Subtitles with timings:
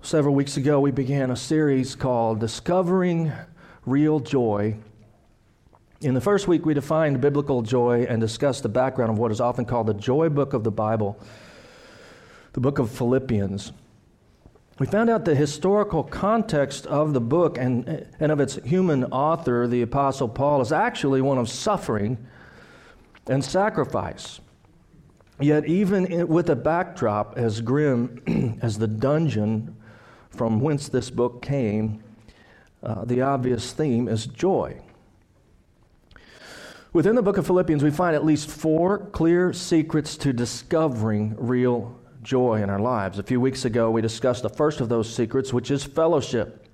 [0.00, 3.32] Several weeks ago, we began a series called Discovering
[3.84, 4.76] Real Joy.
[6.00, 9.40] In the first week, we defined biblical joy and discussed the background of what is
[9.40, 11.20] often called the joy book of the Bible,
[12.52, 13.72] the book of Philippians.
[14.78, 19.66] We found out the historical context of the book and, and of its human author,
[19.66, 22.16] the Apostle Paul, is actually one of suffering
[23.26, 24.40] and sacrifice.
[25.40, 29.74] Yet, even with a backdrop as grim as the dungeon
[30.38, 32.00] from whence this book came,
[32.84, 34.80] uh, the obvious theme is joy.
[36.92, 41.98] Within the book of Philippians, we find at least four clear secrets to discovering real
[42.22, 43.18] joy in our lives.
[43.18, 46.64] A few weeks ago, we discussed the first of those secrets, which is fellowship.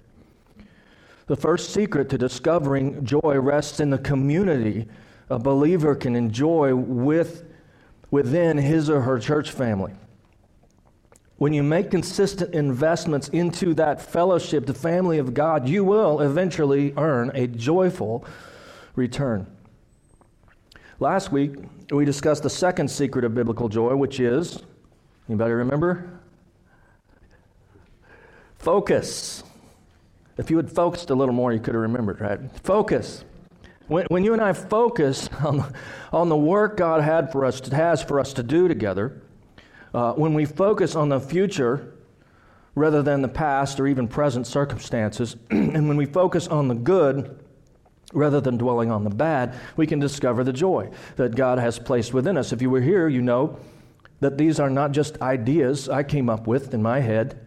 [1.26, 4.86] The first secret to discovering joy rests in the community
[5.30, 7.44] a believer can enjoy with,
[8.10, 9.94] within his or her church family.
[11.36, 16.94] When you make consistent investments into that fellowship, the family of God, you will eventually
[16.96, 18.24] earn a joyful
[18.94, 19.46] return.
[21.00, 21.56] Last week,
[21.90, 24.62] we discussed the second secret of biblical joy, which is
[25.28, 26.20] Anybody remember?
[28.58, 29.42] Focus.
[30.36, 32.38] If you had focused a little more, you could have remembered, right?
[32.62, 33.24] Focus.
[33.86, 35.72] When, when you and I focus on,
[36.12, 39.22] on the work God had for us, has for us to do together,
[39.94, 41.94] uh, when we focus on the future
[42.74, 47.38] rather than the past or even present circumstances, and when we focus on the good
[48.12, 52.12] rather than dwelling on the bad, we can discover the joy that God has placed
[52.12, 52.52] within us.
[52.52, 53.58] If you were here, you know
[54.20, 57.40] that these are not just ideas I came up with in my head,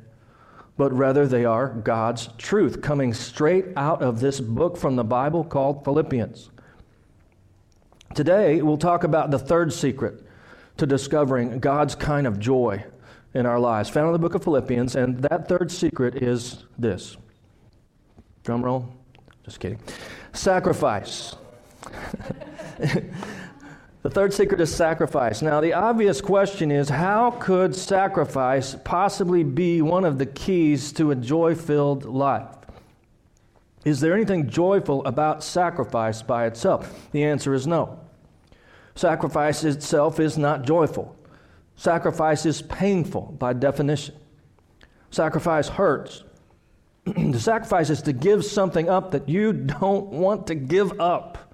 [0.77, 5.43] but rather they are God's truth coming straight out of this book from the Bible
[5.43, 6.49] called Philippians.
[8.13, 10.26] Today, we'll talk about the third secret
[10.77, 12.83] to discovering God's kind of joy
[13.33, 17.17] in our lives, found in the book of Philippians, and that third secret is this.
[18.43, 18.87] Drum roll.
[19.43, 19.79] Just kidding.
[20.33, 21.35] Sacrifice.
[24.07, 25.41] The third secret is sacrifice.
[25.41, 31.11] Now, the obvious question is how could sacrifice possibly be one of the keys to
[31.11, 32.55] a joy filled life?
[33.83, 37.09] Is there anything joyful about sacrifice by itself?
[37.11, 37.99] The answer is no.
[38.97, 41.15] Sacrifice itself is not joyful.
[41.75, 44.15] Sacrifice is painful by definition.
[45.11, 46.23] Sacrifice hurts.
[47.05, 51.53] the sacrifice is to give something up that you don't want to give up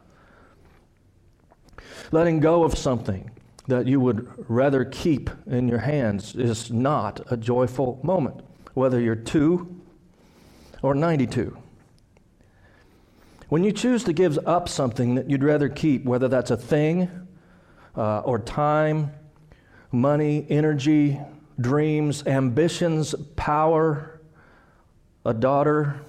[2.13, 3.29] letting go of something
[3.67, 8.39] that you would rather keep in your hands is not a joyful moment,
[8.73, 9.81] whether you're two
[10.81, 11.57] or 92.
[13.49, 17.22] When you choose to give up something that you'd rather keep, whether that's a thing
[17.95, 19.11] uh, or time,
[19.91, 21.19] money, energy,
[21.59, 24.19] dreams, ambitions, power,
[25.25, 26.01] a daughter,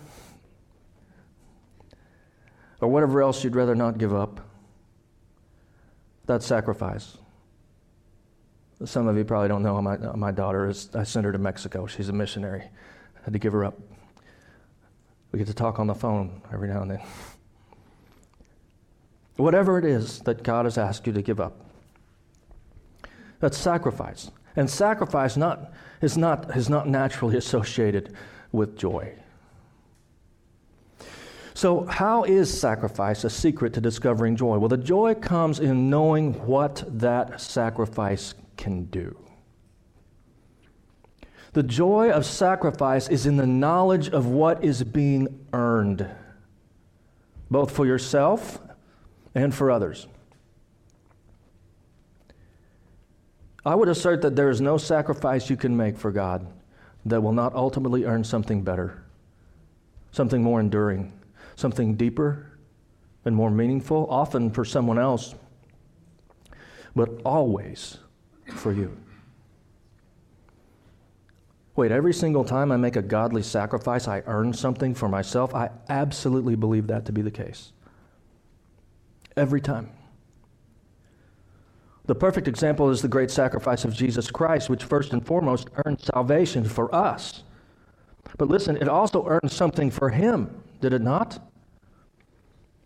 [2.80, 4.40] or whatever else you'd rather not give up,
[6.26, 7.18] that sacrifice.
[8.84, 11.86] Some of you probably don't know my, my daughter is, I sent her to Mexico.
[11.86, 12.62] She's a missionary.
[12.62, 13.78] I had to give her up.
[15.32, 17.00] We get to talk on the phone every now and then.
[19.36, 21.60] Whatever it is that God has asked you to give up,
[23.40, 24.30] that's sacrifice.
[24.56, 28.14] And sacrifice not, is, not, is not naturally associated
[28.52, 29.14] with joy.
[31.56, 34.58] So, how is sacrifice a secret to discovering joy?
[34.58, 39.16] Well, the joy comes in knowing what that sacrifice can do.
[41.52, 46.08] The joy of sacrifice is in the knowledge of what is being earned,
[47.48, 48.58] both for yourself
[49.36, 50.08] and for others.
[53.66, 56.46] I would assert that there is no sacrifice you can make for God
[57.06, 59.02] that will not ultimately earn something better,
[60.12, 61.12] something more enduring
[61.56, 62.46] something deeper
[63.24, 65.34] and more meaningful, often for someone else,
[66.94, 67.98] but always
[68.54, 68.96] for you.
[71.76, 75.54] Wait, every single time I make a godly sacrifice, I earn something for myself?
[75.54, 77.72] I absolutely believe that to be the case.
[79.36, 79.90] Every time.
[82.06, 86.00] The perfect example is the great sacrifice of Jesus Christ, which first and foremost earned
[86.00, 87.44] salvation for us.
[88.36, 91.38] But listen, it also earned something for him did it not?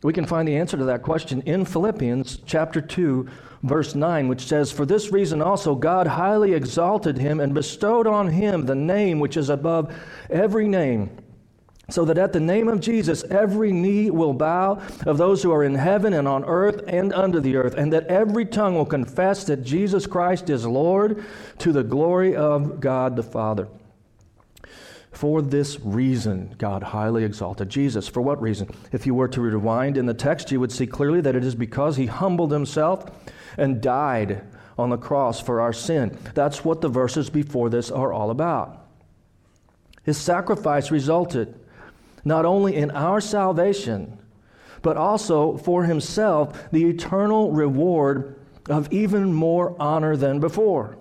[0.04, 3.28] We can find the answer to that question in Philippians chapter 2,
[3.64, 8.28] verse 9, which says, For this reason also God highly exalted him and bestowed on
[8.28, 9.92] him the name which is above
[10.30, 11.10] every name,
[11.90, 15.64] so that at the name of Jesus every knee will bow of those who are
[15.64, 19.44] in heaven and on earth and under the earth, and that every tongue will confess
[19.44, 21.24] that Jesus Christ is Lord
[21.58, 23.68] to the glory of God the Father.
[25.12, 28.06] For this reason, God highly exalted Jesus.
[28.06, 28.70] For what reason?
[28.92, 31.54] If you were to rewind in the text, you would see clearly that it is
[31.54, 33.04] because he humbled himself
[33.56, 34.42] and died
[34.78, 36.16] on the cross for our sin.
[36.34, 38.86] That's what the verses before this are all about.
[40.04, 41.58] His sacrifice resulted
[42.28, 44.18] not only in our salvation,
[44.82, 48.36] but also for himself the eternal reward
[48.68, 50.98] of even more honor than before.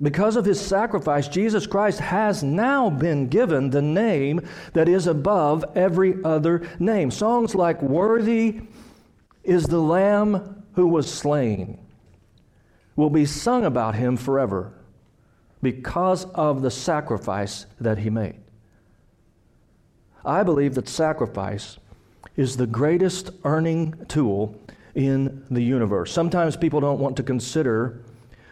[0.00, 4.40] Because of his sacrifice, Jesus Christ has now been given the name
[4.72, 7.12] that is above every other name.
[7.12, 8.62] Songs like Worthy
[9.44, 11.78] is the Lamb who was slain
[12.96, 14.72] will be sung about him forever
[15.62, 18.41] because of the sacrifice that he made.
[20.24, 21.78] I believe that sacrifice
[22.36, 24.56] is the greatest earning tool
[24.94, 26.12] in the universe.
[26.12, 28.02] Sometimes people don't want to consider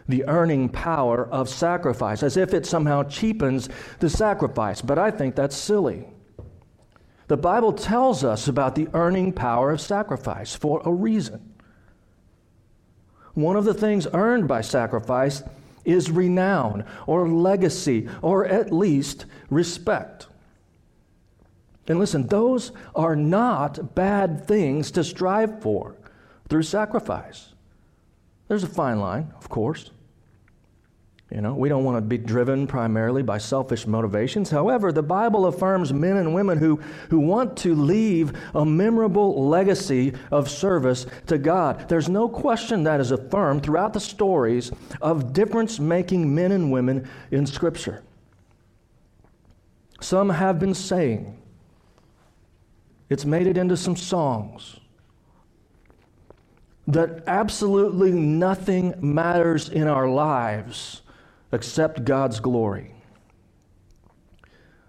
[0.08, 3.69] the earning power of sacrifice as if it somehow cheapens
[4.00, 6.06] the sacrifice, but I think that's silly.
[7.28, 11.55] The Bible tells us about the earning power of sacrifice for a reason.
[13.34, 15.44] One of the things earned by sacrifice
[15.84, 20.26] is renown or legacy or at least respect.
[21.90, 25.96] And listen, those are not bad things to strive for
[26.48, 27.52] through sacrifice.
[28.46, 29.90] There's a fine line, of course.
[31.32, 34.50] You know, we don't want to be driven primarily by selfish motivations.
[34.50, 36.76] However, the Bible affirms men and women who,
[37.08, 41.88] who want to leave a memorable legacy of service to God.
[41.88, 44.70] There's no question that is affirmed throughout the stories
[45.02, 48.04] of difference making men and women in Scripture.
[50.00, 51.37] Some have been saying,
[53.10, 54.78] it's made it into some songs
[56.86, 61.02] that absolutely nothing matters in our lives
[61.52, 62.94] except God's glory.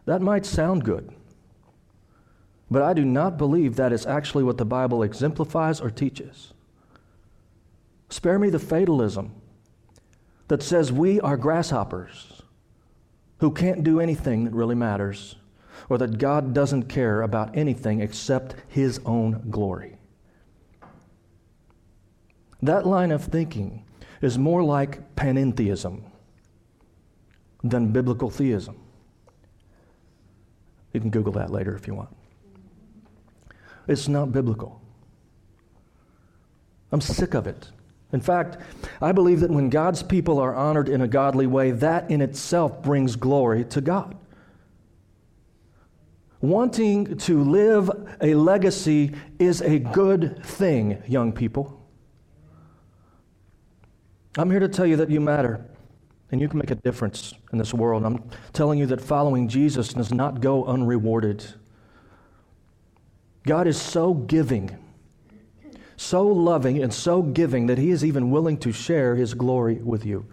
[0.06, 1.12] That might sound good,
[2.70, 6.54] but I do not believe that is actually what the Bible exemplifies or teaches.
[8.10, 9.34] Spare me the fatalism
[10.48, 12.42] that says we are grasshoppers
[13.40, 15.36] who can't do anything that really matters,
[15.92, 19.98] or that God doesn't care about anything except His own glory.
[22.62, 23.84] That line of thinking
[24.22, 26.04] is more like panentheism
[27.62, 28.80] than biblical theism.
[30.94, 32.16] You can Google that later if you want.
[33.86, 34.82] It's not biblical.
[36.94, 37.70] I'm sick of it.
[38.14, 38.60] In fact,
[39.02, 42.82] I believe that when God's people are honored in a godly way, that in itself
[42.82, 44.16] brings glory to God.
[46.42, 51.80] Wanting to live a legacy is a good thing, young people.
[54.38, 55.64] I'm here to tell you that you matter
[56.32, 58.06] and you can make a difference in this world.
[58.06, 58.24] I'm
[58.54, 61.46] telling you that following Jesus does not go unrewarded.
[63.44, 64.78] God is so giving,
[65.98, 70.06] so loving, and so giving that He is even willing to share His glory with
[70.06, 70.26] you.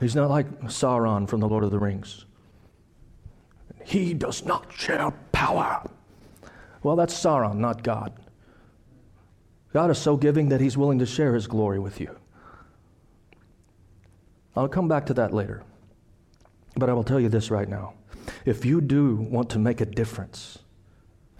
[0.00, 2.24] He's not like Sauron from the Lord of the Rings.
[3.90, 5.82] He does not share power.
[6.84, 8.12] Well, that's Sauron, not God.
[9.72, 12.16] God is so giving that He's willing to share His glory with you.
[14.54, 15.64] I'll come back to that later.
[16.76, 17.94] But I will tell you this right now.
[18.44, 20.60] If you do want to make a difference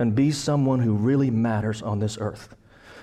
[0.01, 2.57] and be someone who really matters on this earth,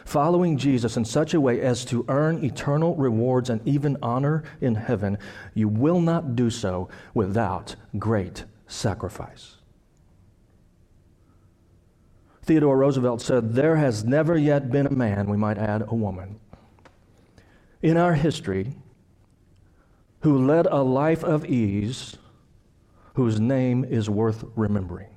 [0.04, 4.76] following Jesus in such a way as to earn eternal rewards and even honor in
[4.76, 5.18] heaven,
[5.54, 9.56] you will not do so without great sacrifice.
[12.44, 16.40] Theodore Roosevelt said, There has never yet been a man, we might add a woman,
[17.82, 18.76] in our history
[20.22, 22.18] who led a life of ease,
[23.16, 25.10] whose name is worth remembering.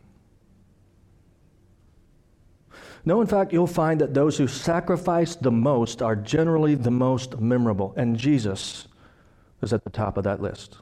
[3.04, 7.40] No, in fact, you'll find that those who sacrifice the most are generally the most
[7.40, 8.88] memorable, and Jesus
[9.62, 10.78] is at the top of that list.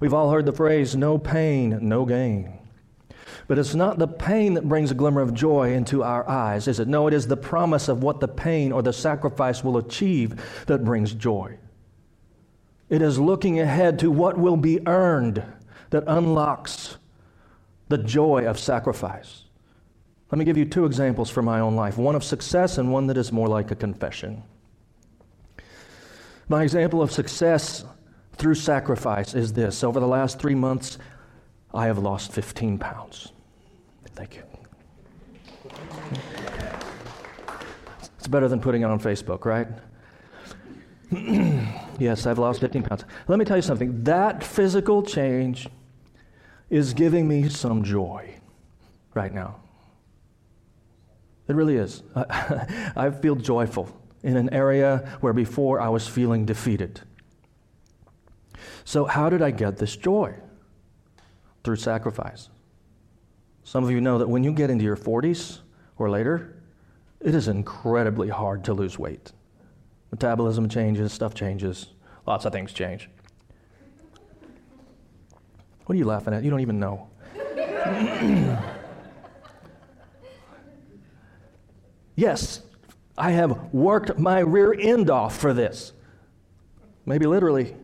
[0.00, 2.58] We've all heard the phrase, no pain, no gain.
[3.48, 6.80] But it's not the pain that brings a glimmer of joy into our eyes, is
[6.80, 6.88] it?
[6.88, 10.84] No, it is the promise of what the pain or the sacrifice will achieve that
[10.84, 11.56] brings joy.
[12.88, 15.42] It is looking ahead to what will be earned
[15.90, 16.96] that unlocks
[17.88, 19.44] the joy of sacrifice.
[20.30, 23.06] Let me give you two examples from my own life one of success and one
[23.06, 24.42] that is more like a confession.
[26.48, 27.84] My example of success
[28.36, 30.98] through sacrifice is this over the last three months,
[31.74, 33.32] I have lost 15 pounds.
[34.14, 34.42] Thank you.
[38.18, 39.68] It's better than putting it on Facebook, right?
[41.98, 43.04] Yes, I've lost 15 pounds.
[43.26, 44.04] Let me tell you something.
[44.04, 45.66] That physical change
[46.68, 48.34] is giving me some joy
[49.14, 49.56] right now.
[51.48, 52.02] It really is.
[52.14, 53.88] I, feel joyful
[54.22, 57.00] in an area where before I was feeling defeated.
[58.86, 60.32] So, how did I get this joy?
[61.64, 62.48] Through sacrifice.
[63.64, 65.58] Some of you know that when you get into your 40s
[65.98, 66.62] or later,
[67.20, 69.32] it is incredibly hard to lose weight.
[70.12, 71.88] Metabolism changes, stuff changes,
[72.28, 73.10] lots of things change.
[75.86, 76.44] What are you laughing at?
[76.44, 77.08] You don't even know.
[82.14, 82.62] yes,
[83.18, 85.92] I have worked my rear end off for this.
[87.04, 87.74] Maybe literally.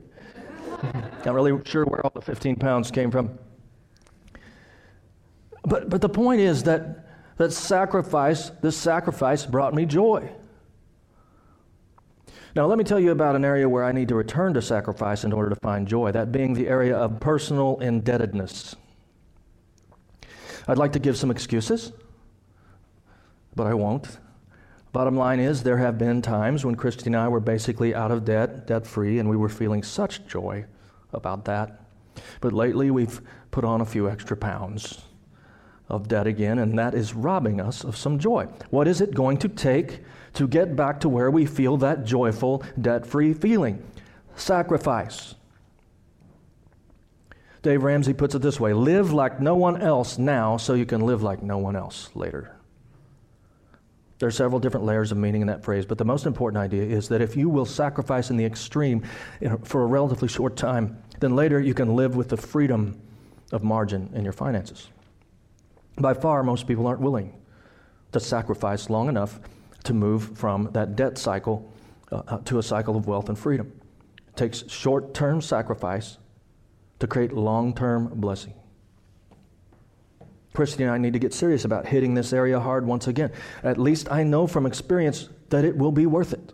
[1.24, 3.38] Not really sure where all the 15 pounds came from.
[5.64, 10.30] But, but the point is that, that sacrifice, this sacrifice brought me joy.
[12.54, 15.24] Now, let me tell you about an area where I need to return to sacrifice
[15.24, 18.76] in order to find joy, that being the area of personal indebtedness.
[20.68, 21.92] I'd like to give some excuses,
[23.56, 24.18] but I won't.
[24.92, 28.26] Bottom line is, there have been times when Christy and I were basically out of
[28.26, 30.66] debt, debt free, and we were feeling such joy
[31.12, 31.80] about that.
[32.40, 35.02] But lately, we've put on a few extra pounds
[35.88, 38.46] of debt again, and that is robbing us of some joy.
[38.70, 40.00] What is it going to take
[40.34, 43.82] to get back to where we feel that joyful, debt free feeling?
[44.36, 45.34] Sacrifice.
[47.62, 51.00] Dave Ramsey puts it this way live like no one else now so you can
[51.00, 52.56] live like no one else later.
[54.22, 56.84] There are several different layers of meaning in that phrase, but the most important idea
[56.84, 59.02] is that if you will sacrifice in the extreme
[59.64, 63.00] for a relatively short time, then later you can live with the freedom
[63.50, 64.90] of margin in your finances.
[65.96, 67.34] By far, most people aren't willing
[68.12, 69.40] to sacrifice long enough
[69.82, 71.68] to move from that debt cycle
[72.12, 73.72] uh, uh to a cycle of wealth and freedom.
[74.28, 76.18] It takes short term sacrifice
[77.00, 78.54] to create long term blessing.
[80.52, 83.30] Christy and I need to get serious about hitting this area hard once again.
[83.62, 86.52] At least I know from experience that it will be worth it.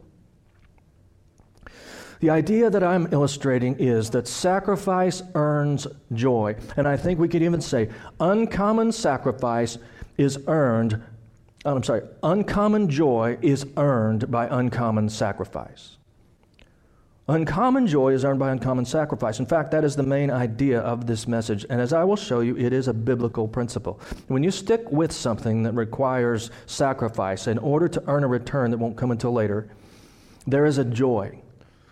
[2.20, 6.56] The idea that I'm illustrating is that sacrifice earns joy.
[6.76, 9.78] And I think we could even say uncommon sacrifice
[10.16, 11.00] is earned,
[11.64, 15.97] oh, I'm sorry, uncommon joy is earned by uncommon sacrifice.
[17.30, 19.38] Uncommon joy is earned by uncommon sacrifice.
[19.38, 21.66] In fact, that is the main idea of this message.
[21.68, 24.00] And as I will show you, it is a biblical principle.
[24.28, 28.78] When you stick with something that requires sacrifice in order to earn a return that
[28.78, 29.68] won't come until later,
[30.46, 31.38] there is a joy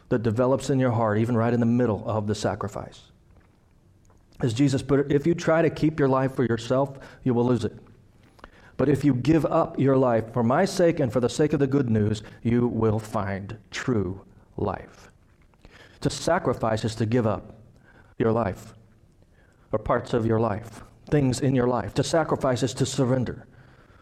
[0.08, 3.02] that develops in your heart, even right in the middle of the sacrifice.
[4.40, 7.44] As Jesus put it, if you try to keep your life for yourself, you will
[7.44, 7.76] lose it.
[8.78, 11.60] But if you give up your life for my sake and for the sake of
[11.60, 14.22] the good news, you will find true
[14.56, 15.05] life.
[16.06, 17.56] To sacrifice is to give up
[18.16, 18.74] your life
[19.72, 21.94] or parts of your life, things in your life.
[21.94, 23.48] To sacrifice is to surrender.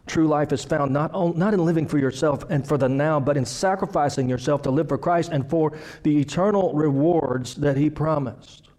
[0.05, 3.19] True life is found not, on, not in living for yourself and for the now,
[3.19, 7.89] but in sacrificing yourself to live for Christ and for the eternal rewards that He
[7.89, 8.69] promised.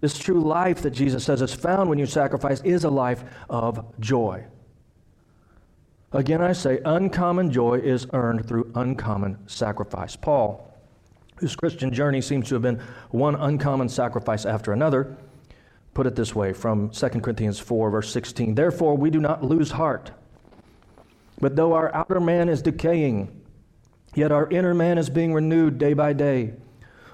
[0.00, 3.84] This true life that Jesus says is found when you sacrifice is a life of
[4.00, 4.46] joy.
[6.12, 10.16] Again, I say, uncommon joy is earned through uncommon sacrifice.
[10.16, 10.67] Paul,
[11.40, 12.80] whose Christian journey seems to have been
[13.10, 15.16] one uncommon sacrifice after another,
[15.94, 19.70] put it this way from 2 Corinthians 4, verse 16 Therefore, we do not lose
[19.70, 20.10] heart.
[21.40, 23.30] But though our outer man is decaying,
[24.14, 26.54] yet our inner man is being renewed day by day.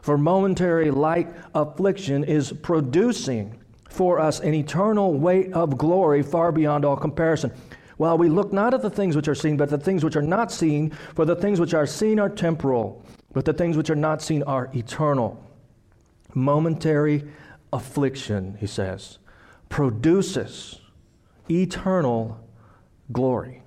[0.03, 6.85] For momentary light affliction is producing for us an eternal weight of glory far beyond
[6.85, 7.53] all comparison.
[7.97, 10.23] While we look not at the things which are seen, but the things which are
[10.23, 13.04] not seen, for the things which are seen are temporal,
[13.35, 15.45] but the things which are not seen are eternal.
[16.33, 17.25] Momentary
[17.73, 19.19] affliction, he says,
[19.69, 20.81] produces
[21.51, 22.41] eternal
[23.13, 23.63] glory.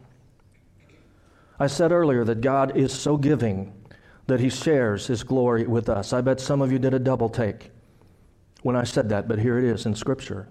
[1.60, 3.74] I said earlier that God is so giving
[4.28, 6.14] that he shares his glory with us.
[6.14, 7.72] I bet some of you did a double take
[8.62, 10.48] when I said that, but here it is in Scripture.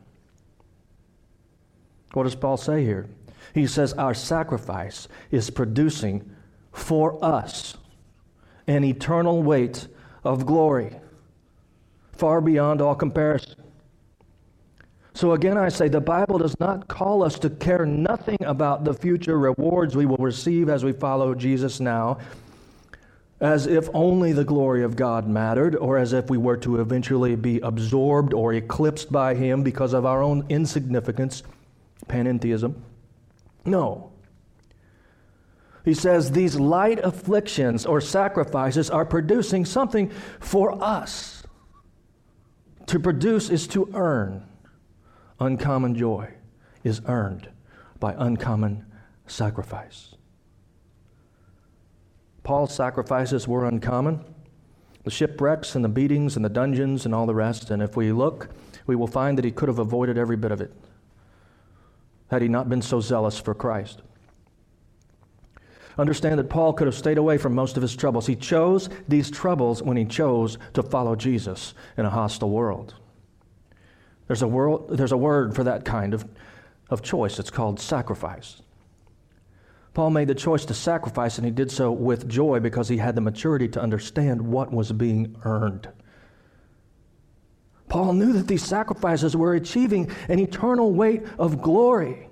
[2.12, 3.06] What does Paul say here?
[3.54, 6.30] He says, Our sacrifice is producing
[6.72, 7.76] for us
[8.66, 9.88] an eternal weight
[10.24, 10.96] of glory
[12.12, 13.54] far beyond all comparison.
[15.14, 18.92] So again, I say the Bible does not call us to care nothing about the
[18.92, 22.18] future rewards we will receive as we follow Jesus now,
[23.40, 27.34] as if only the glory of God mattered, or as if we were to eventually
[27.34, 31.42] be absorbed or eclipsed by Him because of our own insignificance,
[32.08, 32.74] panentheism.
[33.64, 34.12] No.
[35.86, 41.44] He says these light afflictions or sacrifices are producing something for us.
[42.86, 44.44] To produce is to earn.
[45.38, 46.34] Uncommon joy
[46.82, 47.48] is earned
[48.00, 48.84] by uncommon
[49.28, 50.16] sacrifice.
[52.42, 54.24] Paul's sacrifices were uncommon
[55.04, 57.70] the shipwrecks and the beatings and the dungeons and all the rest.
[57.70, 58.48] And if we look,
[58.88, 60.72] we will find that he could have avoided every bit of it
[62.28, 64.02] had he not been so zealous for Christ.
[65.98, 68.26] Understand that Paul could have stayed away from most of his troubles.
[68.26, 72.94] He chose these troubles when he chose to follow Jesus in a hostile world.
[74.26, 76.26] There's a, world, there's a word for that kind of,
[76.90, 77.38] of choice.
[77.38, 78.60] It's called sacrifice.
[79.94, 83.14] Paul made the choice to sacrifice, and he did so with joy because he had
[83.14, 85.88] the maturity to understand what was being earned.
[87.88, 92.28] Paul knew that these sacrifices were achieving an eternal weight of glory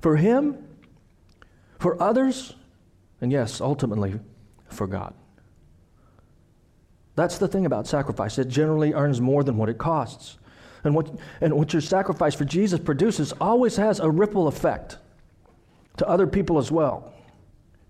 [0.00, 0.56] for him,
[1.78, 2.54] for others,
[3.24, 4.20] and yes, ultimately
[4.68, 5.14] for God.
[7.16, 8.38] That's the thing about sacrifice.
[8.38, 10.36] It generally earns more than what it costs.
[10.84, 14.98] And what, and what your sacrifice for Jesus produces always has a ripple effect
[15.96, 17.12] to other people as well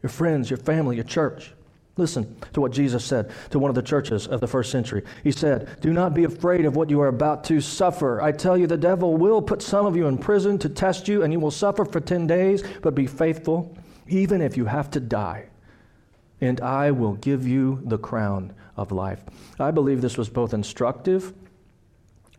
[0.03, 1.53] your friends, your family, your church.
[1.97, 5.03] Listen to what Jesus said to one of the churches of the first century.
[5.25, 8.21] He said, Do not be afraid of what you are about to suffer.
[8.21, 11.23] I tell you, the devil will put some of you in prison to test you,
[11.23, 13.77] and you will suffer for 10 days, but be faithful,
[14.09, 15.47] even if you have to die.
[16.41, 19.23] And I will give you the crown of life.
[19.59, 21.33] I believe this was both instructive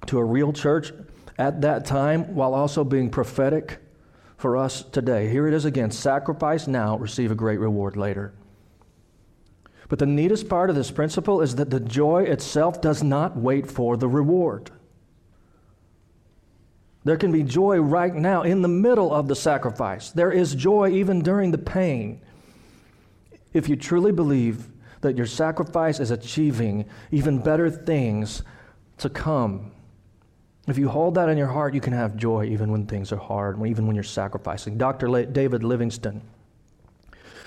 [0.07, 0.91] to a real church
[1.38, 3.79] at that time while also being prophetic
[4.38, 5.29] for us today.
[5.29, 8.34] Here it is again sacrifice now, receive a great reward later.
[9.88, 13.69] But the neatest part of this principle is that the joy itself does not wait
[13.69, 14.72] for the reward.
[17.06, 20.10] There can be joy right now in the middle of the sacrifice.
[20.10, 22.20] There is joy even during the pain.
[23.54, 24.68] If you truly believe
[25.02, 28.41] that your sacrifice is achieving even better things
[28.98, 29.72] to come,
[30.68, 33.18] if you hold that in your heart, you can have joy even when things are
[33.18, 34.80] hard, even when you're sacrificing.
[34.80, 35.26] Dr.
[35.26, 36.24] David Livingstone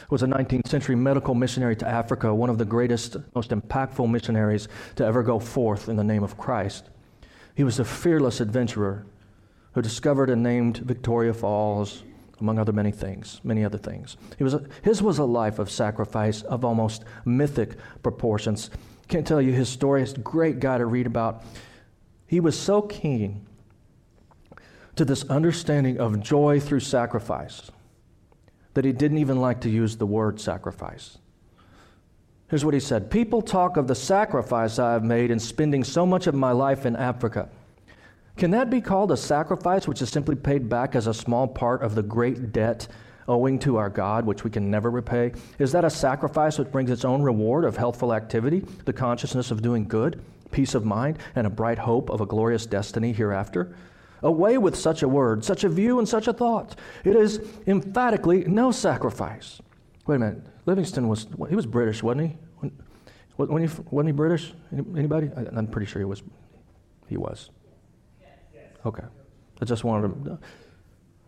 [0.08, 4.68] was a 19th century medical missionary to Africa, one of the greatest, most impactful missionaries
[4.94, 6.90] to ever go forth in the name of Christ.
[7.56, 9.04] He was a fearless adventurer
[9.72, 12.02] who discovered and named Victoria Falls,
[12.40, 14.16] among other many things, many other things.
[14.36, 18.70] He was a, his was a life of sacrifice of almost mythic proportions.
[19.08, 20.00] Can't tell you his story.
[20.00, 21.42] He's a great guy to read about.
[22.26, 23.46] He was so keen
[24.96, 27.70] to this understanding of joy through sacrifice
[28.74, 31.18] that he didn't even like to use the word sacrifice.
[32.48, 36.04] Here's what he said People talk of the sacrifice I have made in spending so
[36.04, 37.48] much of my life in Africa.
[38.38, 41.82] Can that be called a sacrifice which is simply paid back as a small part
[41.82, 42.88] of the great debt
[43.26, 45.32] owing to our God, which we can never repay?
[45.58, 49.60] Is that a sacrifice which brings its own reward of healthful activity, the consciousness of
[49.60, 50.22] doing good?
[50.50, 53.74] peace of mind, and a bright hope of a glorious destiny hereafter?
[54.22, 56.76] Away with such a word, such a view, and such a thought.
[57.04, 59.60] It is emphatically no sacrifice.
[60.06, 60.42] Wait a minute.
[60.66, 62.36] Livingstone was, he was British, wasn't he?
[63.36, 64.52] When, when he wasn't he British?
[64.72, 65.30] Anybody?
[65.36, 66.22] I, am pretty sure he was.
[67.08, 67.50] He was.
[68.88, 69.04] Okay.
[69.60, 70.38] I just wanted to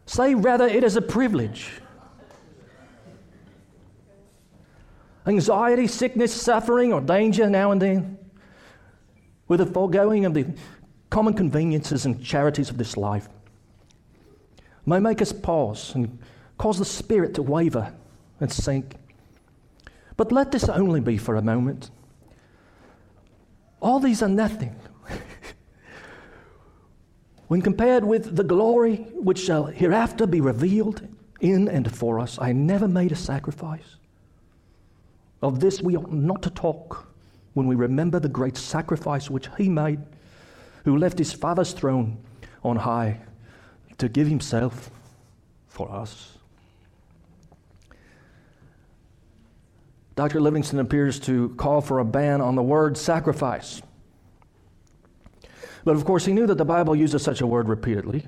[0.07, 1.71] say rather it is a privilege.
[5.27, 8.19] Anxiety, sickness, suffering, or danger now and then
[9.47, 10.47] with the foregoing of the
[11.11, 13.29] common conveniences and charities of this life
[14.87, 16.19] may make us pause and
[16.57, 17.93] cause the spirit to waver
[18.41, 18.95] and sink.
[20.17, 21.91] But let this only be for a moment.
[23.83, 24.80] All these are nothing
[27.51, 31.03] when compared with the glory which shall hereafter be revealed
[31.41, 32.39] in and for us.
[32.41, 33.97] I never made a sacrifice.
[35.43, 37.13] Of this we ought not to talk
[37.55, 39.99] when we remember the great sacrifice which he made,
[40.85, 42.19] who left his Father's throne
[42.63, 43.19] on high
[43.99, 44.89] to give himself
[45.67, 46.39] for us.
[50.15, 50.41] Dr.
[50.41, 53.83] Livingstone appears to call for a ban on the word sacrifice.
[55.85, 58.27] But of course, he knew that the Bible uses such a word repeatedly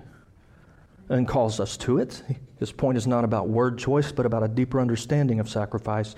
[1.08, 2.22] and calls us to it.
[2.58, 6.14] His point is not about word choice, but about a deeper understanding of sacrifice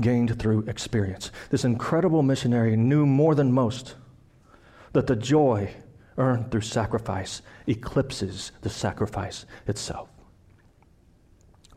[0.00, 1.32] gained through experience.
[1.50, 3.96] This incredible missionary knew more than most
[4.92, 5.74] that the joy
[6.18, 10.08] earned through sacrifice eclipses the sacrifice itself.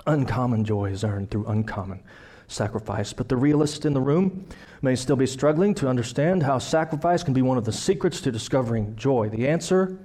[0.05, 2.03] Uncommon joy is earned through uncommon
[2.49, 3.13] sacrifice.
[3.13, 4.45] But the realist in the room
[4.81, 8.31] may still be struggling to understand how sacrifice can be one of the secrets to
[8.31, 9.29] discovering joy.
[9.29, 9.97] The answer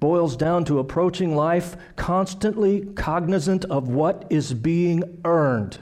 [0.00, 5.78] boils down to approaching life constantly cognizant of what is being earned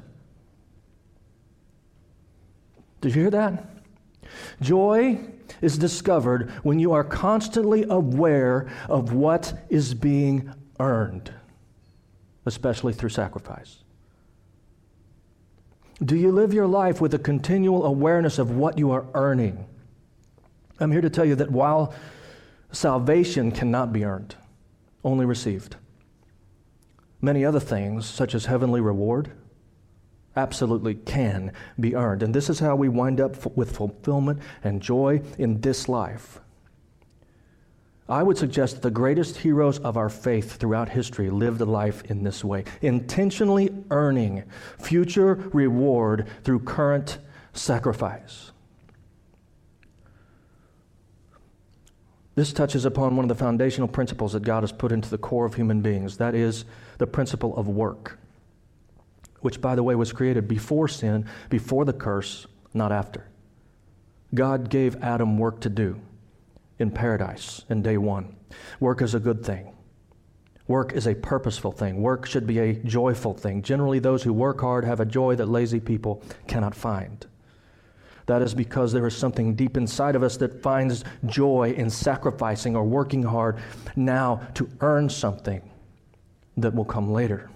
[3.00, 3.64] Did you hear that?
[4.60, 5.20] Joy
[5.62, 11.32] is discovered when you are constantly aware of what is being earned,
[12.46, 13.78] especially through sacrifice.
[16.02, 19.66] Do you live your life with a continual awareness of what you are earning?
[20.78, 21.92] I'm here to tell you that while
[22.72, 24.34] salvation cannot be earned,
[25.04, 25.76] only received,
[27.20, 29.30] many other things, such as heavenly reward,
[30.36, 32.22] absolutely can be earned.
[32.22, 36.40] And this is how we wind up with fulfillment and joy in this life.
[38.10, 42.02] I would suggest that the greatest heroes of our faith throughout history lived a life
[42.06, 44.42] in this way, intentionally earning
[44.78, 47.18] future reward through current
[47.52, 48.50] sacrifice.
[52.34, 55.46] This touches upon one of the foundational principles that God has put into the core
[55.46, 56.16] of human beings.
[56.16, 56.64] That is
[56.98, 58.18] the principle of work,
[59.40, 63.28] which, by the way, was created before sin, before the curse, not after.
[64.34, 66.00] God gave Adam work to do
[66.80, 68.36] in paradise in day one.
[68.80, 69.76] Work is a good thing.
[70.66, 72.00] Work is a purposeful thing.
[72.00, 73.62] Work should be a joyful thing.
[73.62, 77.26] Generally, those who work hard have a joy that lazy people cannot find.
[78.26, 82.76] That is because there is something deep inside of us that finds joy in sacrificing
[82.76, 83.58] or working hard
[83.96, 85.68] now to earn something
[86.56, 87.50] that will come later.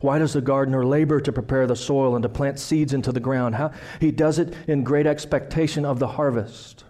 [0.00, 3.20] Why does the gardener labor to prepare the soil and to plant seeds into the
[3.20, 3.54] ground?
[3.54, 6.82] How, he does it in great expectation of the harvest.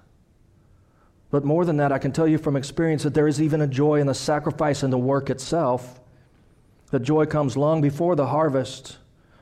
[1.32, 3.66] But more than that, I can tell you from experience that there is even a
[3.66, 5.98] joy in the sacrifice and the work itself.
[6.90, 8.98] The joy comes long before the harvest.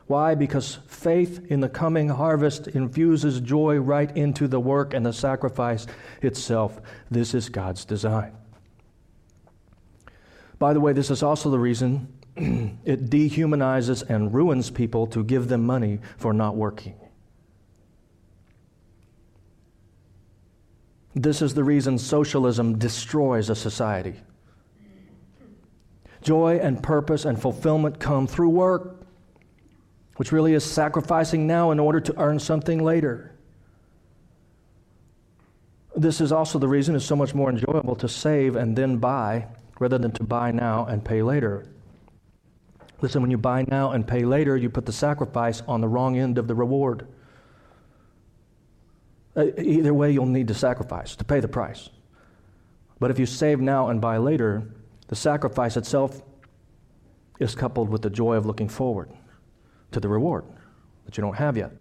[0.06, 0.36] Why?
[0.36, 5.88] Because faith in the coming harvest infuses joy right into the work and the sacrifice
[6.22, 6.80] itself.
[7.10, 8.36] This is God's design.
[10.60, 15.48] By the way, this is also the reason it dehumanizes and ruins people to give
[15.48, 16.99] them money for not working.
[21.22, 24.14] This is the reason socialism destroys a society.
[26.22, 29.02] Joy and purpose and fulfillment come through work,
[30.16, 33.36] which really is sacrificing now in order to earn something later.
[35.94, 39.46] This is also the reason it's so much more enjoyable to save and then buy
[39.78, 41.66] rather than to buy now and pay later.
[43.02, 46.16] Listen, when you buy now and pay later, you put the sacrifice on the wrong
[46.16, 47.06] end of the reward.
[49.36, 51.88] Uh, either way, you'll need to sacrifice to pay the price.
[52.98, 54.62] But if you save now and buy later,
[55.08, 56.22] the sacrifice itself
[57.38, 59.10] is coupled with the joy of looking forward
[59.92, 60.44] to the reward
[61.06, 61.72] that you don't have yet.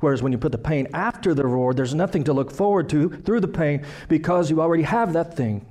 [0.00, 3.08] Whereas when you put the pain after the reward, there's nothing to look forward to
[3.08, 5.64] through the pain because you already have that thing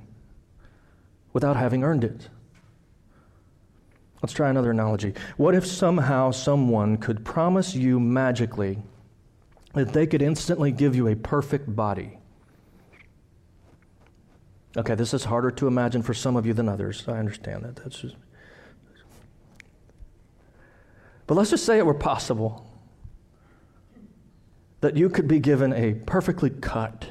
[1.32, 2.28] without having earned it.
[4.22, 5.14] Let's try another analogy.
[5.36, 8.78] What if somehow someone could promise you magically
[9.74, 12.18] that they could instantly give you a perfect body.
[14.76, 17.04] Okay, this is harder to imagine for some of you than others.
[17.06, 17.76] I understand that.
[17.76, 18.16] That's just.
[21.26, 22.66] But let's just say it were possible
[24.80, 27.06] that you could be given a perfectly cut,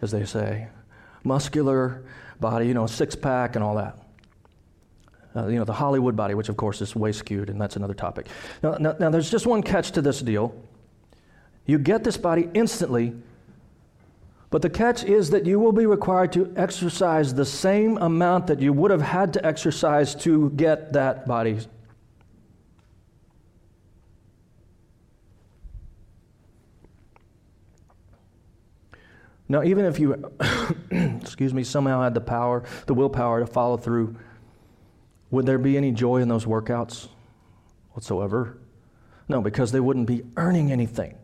[0.00, 0.68] as they say,
[1.24, 2.04] muscular
[2.40, 3.98] body, you know, six pack and all that.
[5.34, 7.94] Uh, you know, the Hollywood body, which of course is way skewed, and that's another
[7.94, 8.26] topic.
[8.62, 10.54] Now, now, now there's just one catch to this deal.
[11.66, 13.14] You get this body instantly,
[14.50, 18.60] but the catch is that you will be required to exercise the same amount that
[18.60, 21.58] you would have had to exercise to get that body.
[29.48, 30.32] Now, even if you,
[30.90, 34.16] excuse me, somehow had the power, the willpower to follow through,
[35.30, 37.08] would there be any joy in those workouts
[37.92, 38.58] whatsoever?
[39.28, 41.16] No, because they wouldn't be earning anything.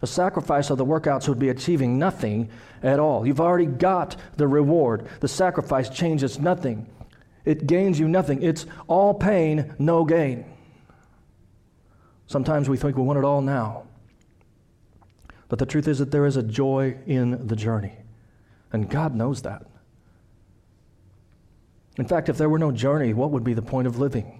[0.00, 2.50] A sacrifice of the workouts would be achieving nothing
[2.82, 3.26] at all.
[3.26, 5.08] You've already got the reward.
[5.20, 6.86] The sacrifice changes nothing,
[7.44, 8.42] it gains you nothing.
[8.42, 10.44] It's all pain, no gain.
[12.26, 13.84] Sometimes we think we want it all now.
[15.48, 17.94] But the truth is that there is a joy in the journey.
[18.70, 19.64] And God knows that.
[21.96, 24.37] In fact, if there were no journey, what would be the point of living?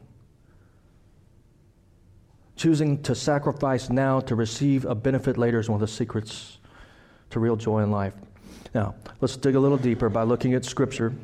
[2.58, 6.58] Choosing to sacrifice now to receive a benefit later is one of the secrets
[7.30, 8.14] to real joy in life.
[8.74, 11.14] Now, let's dig a little deeper by looking at Scripture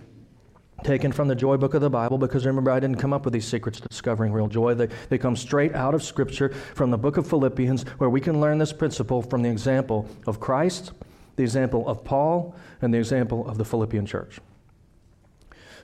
[0.85, 3.35] taken from the joy book of the Bible, because remember, I didn't come up with
[3.35, 4.75] these secrets discovering real joy.
[4.75, 8.41] They, they come straight out of Scripture from the book of Philippians, where we can
[8.41, 10.93] learn this principle from the example of Christ,
[11.35, 14.39] the example of Paul, and the example of the Philippian church.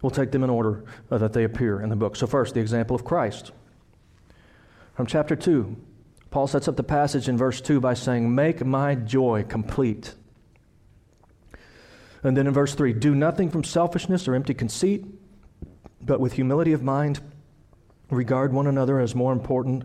[0.01, 2.15] We'll take them in order uh, that they appear in the book.
[2.15, 3.51] So, first, the example of Christ
[5.01, 5.79] from chapter 2,
[6.31, 10.15] Paul sets up the passage in verse 2 by saying, Make my joy complete.
[12.23, 15.07] And then in verse 3, do nothing from selfishness or empty conceit,
[16.03, 17.19] but with humility of mind,
[18.11, 19.85] regard one another as more important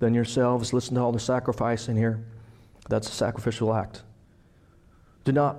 [0.00, 0.72] than yourselves.
[0.72, 2.26] Listen to all the sacrifice in here.
[2.88, 4.02] That's a sacrificial act.
[5.22, 5.56] Do not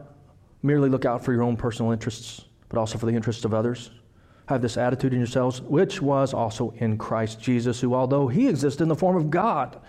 [0.62, 3.92] merely look out for your own personal interests, but also for the interests of others.
[4.50, 8.82] Have this attitude in yourselves, which was also in Christ Jesus, who, although he existed
[8.82, 9.80] in the form of God,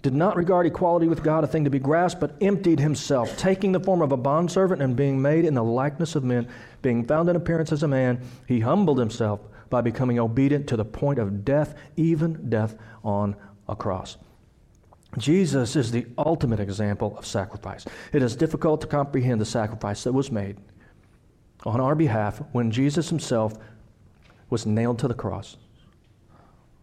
[0.00, 3.72] did not regard equality with God a thing to be grasped, but emptied himself, taking
[3.72, 6.46] the form of a bondservant and being made in the likeness of men,
[6.82, 10.84] being found in appearance as a man, he humbled himself by becoming obedient to the
[10.84, 13.34] point of death, even death on
[13.68, 14.18] a cross.
[15.18, 17.84] Jesus is the ultimate example of sacrifice.
[18.12, 20.58] It is difficult to comprehend the sacrifice that was made
[21.64, 23.54] on our behalf when Jesus himself
[24.50, 25.56] was nailed to the cross.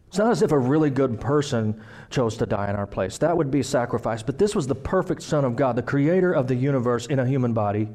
[0.07, 3.17] It's not as if a really good person chose to die in our place.
[3.19, 4.21] That would be sacrifice.
[4.21, 7.25] But this was the perfect Son of God, the creator of the universe in a
[7.25, 7.87] human body.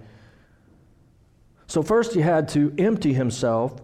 [1.67, 3.83] So, first, he had to empty himself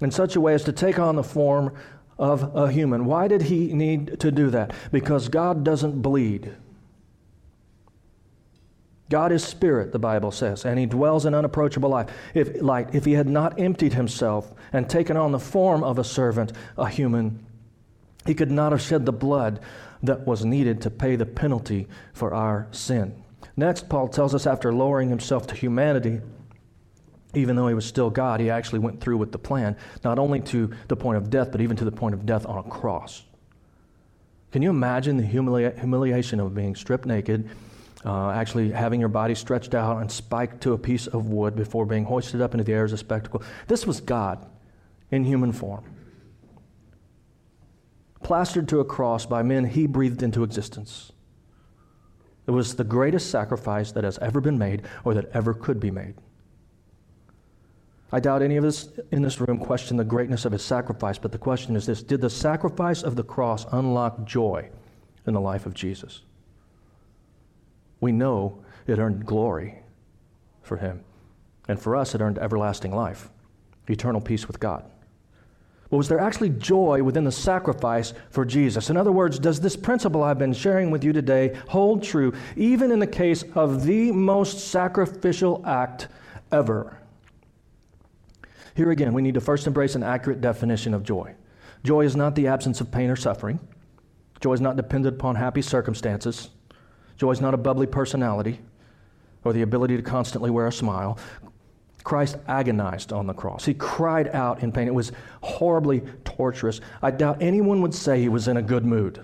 [0.00, 1.74] in such a way as to take on the form
[2.18, 3.04] of a human.
[3.04, 4.72] Why did he need to do that?
[4.90, 6.54] Because God doesn't bleed.
[9.10, 12.10] God is spirit, the Bible says, and he dwells in unapproachable life.
[12.34, 12.94] If, light.
[12.94, 16.88] if he had not emptied himself and taken on the form of a servant, a
[16.88, 17.44] human,
[18.26, 19.60] he could not have shed the blood
[20.02, 23.22] that was needed to pay the penalty for our sin.
[23.56, 26.20] Next, Paul tells us after lowering himself to humanity,
[27.34, 30.40] even though he was still God, he actually went through with the plan, not only
[30.40, 33.24] to the point of death, but even to the point of death on a cross.
[34.52, 37.50] Can you imagine the humili- humiliation of being stripped naked,
[38.04, 41.86] uh, actually having your body stretched out and spiked to a piece of wood before
[41.86, 43.42] being hoisted up into the air as a spectacle?
[43.66, 44.46] This was God
[45.10, 45.84] in human form
[48.22, 51.12] plastered to a cross by men he breathed into existence.
[52.46, 55.90] It was the greatest sacrifice that has ever been made or that ever could be
[55.90, 56.14] made.
[58.10, 61.30] I doubt any of us in this room question the greatness of his sacrifice, but
[61.30, 64.68] the question is this Did the sacrifice of the cross unlock joy
[65.26, 66.22] in the life of Jesus?
[68.00, 69.80] We know it earned glory
[70.62, 71.04] for him.
[71.68, 73.30] And for us, it earned everlasting life,
[73.88, 74.84] eternal peace with God.
[75.90, 78.90] But was there actually joy within the sacrifice for Jesus?
[78.90, 82.92] In other words, does this principle I've been sharing with you today hold true even
[82.92, 86.08] in the case of the most sacrificial act
[86.52, 86.98] ever?
[88.74, 91.34] Here again, we need to first embrace an accurate definition of joy.
[91.84, 93.58] Joy is not the absence of pain or suffering.
[94.40, 96.50] Joy is not dependent upon happy circumstances.
[97.18, 98.60] Joy is not a bubbly personality
[99.44, 101.18] or the ability to constantly wear a smile.
[102.04, 103.64] Christ agonized on the cross.
[103.64, 104.86] He cried out in pain.
[104.86, 106.80] It was horribly torturous.
[107.02, 109.20] I doubt anyone would say he was in a good mood.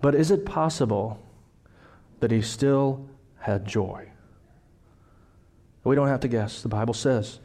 [0.00, 1.22] But is it possible
[2.20, 3.06] that he still
[3.38, 4.08] had joy?
[5.84, 6.62] We don't have to guess.
[6.62, 7.38] The Bible says,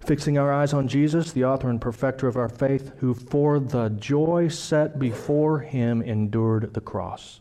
[0.00, 3.90] fixing our eyes on Jesus, the author and perfecter of our faith, who for the
[3.90, 7.40] joy set before him endured the cross,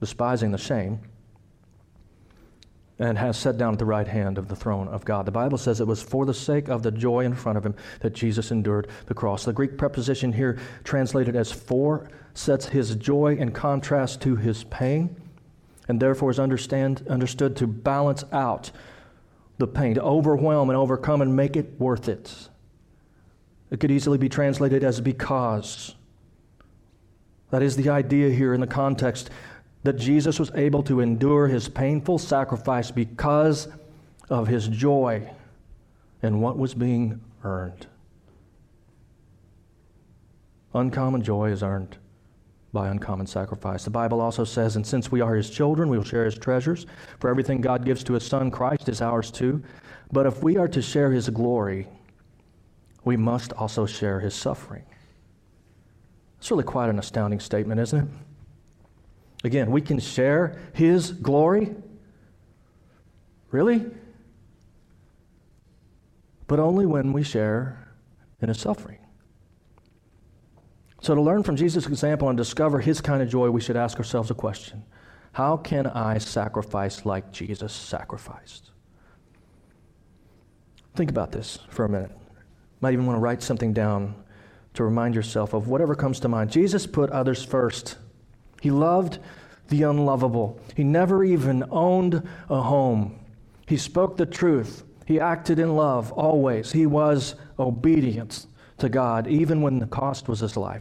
[0.00, 1.00] despising the shame
[2.98, 5.26] and has sat down at the right hand of the throne of God.
[5.26, 7.74] The Bible says it was for the sake of the joy in front of him
[8.00, 9.44] that Jesus endured the cross.
[9.44, 15.16] The Greek preposition here, translated as for, sets his joy in contrast to his pain,
[15.88, 18.70] and therefore is understand, understood to balance out
[19.58, 22.48] the pain, to overwhelm and overcome and make it worth it.
[23.70, 25.94] It could easily be translated as because.
[27.50, 29.30] That is the idea here in the context
[29.84, 33.68] that Jesus was able to endure his painful sacrifice because
[34.30, 35.30] of his joy
[36.22, 37.86] in what was being earned.
[40.72, 41.98] Uncommon joy is earned
[42.74, 43.84] by uncommon sacrifice.
[43.84, 46.84] The Bible also says, and since we are his children, we will share his treasures.
[47.20, 49.62] For everything God gives to his son, Christ, is ours too.
[50.12, 51.88] But if we are to share his glory,
[53.04, 54.84] we must also share his suffering.
[56.38, 58.08] It's really quite an astounding statement, isn't it?
[59.44, 61.74] Again, we can share His glory.
[63.50, 63.84] Really?
[66.46, 67.88] But only when we share
[68.40, 68.98] in His suffering.
[71.04, 73.98] So, to learn from Jesus' example and discover His kind of joy, we should ask
[73.98, 74.82] ourselves a question
[75.32, 78.70] How can I sacrifice like Jesus sacrificed?
[80.96, 82.10] Think about this for a minute.
[82.80, 84.14] Might even want to write something down
[84.72, 86.50] to remind yourself of whatever comes to mind.
[86.50, 87.98] Jesus put others first.
[88.62, 89.18] He loved
[89.68, 90.58] the unlovable.
[90.74, 93.20] He never even owned a home.
[93.68, 94.84] He spoke the truth.
[95.04, 96.72] He acted in love always.
[96.72, 98.46] He was obedient
[98.78, 100.80] to God, even when the cost was his life.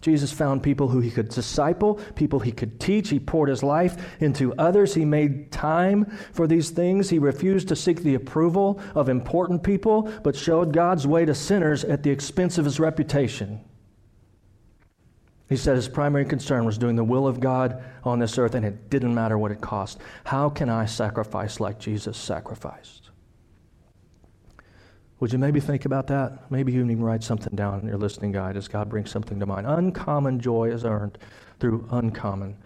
[0.00, 3.08] Jesus found people who he could disciple, people he could teach.
[3.08, 4.94] He poured his life into others.
[4.94, 7.10] He made time for these things.
[7.10, 11.82] He refused to seek the approval of important people, but showed God's way to sinners
[11.84, 13.60] at the expense of his reputation.
[15.48, 18.66] He said his primary concern was doing the will of God on this earth, and
[18.66, 19.98] it didn't matter what it cost.
[20.24, 23.05] How can I sacrifice like Jesus sacrificed?
[25.18, 26.50] Would you maybe think about that?
[26.50, 29.46] Maybe you even write something down in your listening guide as God brings something to
[29.46, 29.66] mind.
[29.66, 31.16] Uncommon joy is earned
[31.58, 32.56] through uncommon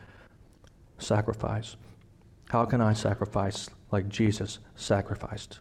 [0.98, 1.76] sacrifice.
[2.48, 5.60] How can I sacrifice like Jesus sacrificed?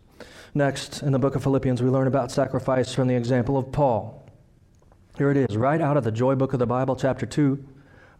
[0.55, 4.25] Next, in the book of Philippians, we learn about sacrifice from the example of Paul.
[5.15, 7.63] Here it is, right out of the joy book of the Bible, chapter 2.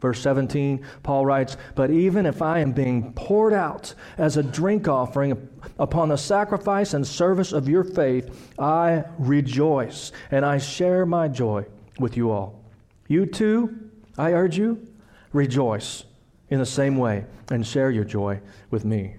[0.02, 4.88] Verse 17, Paul writes, But even if I am being poured out as a drink
[4.88, 11.28] offering upon the sacrifice and service of your faith, I rejoice, and I share my
[11.28, 11.66] joy
[12.00, 12.64] with you all.
[13.08, 14.88] You too, I urge you,
[15.34, 16.06] rejoice
[16.50, 18.40] in the same way and share your joy
[18.72, 19.16] with me.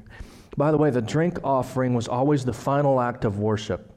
[0.56, 3.92] By the way, the drink offering was always the final act of worship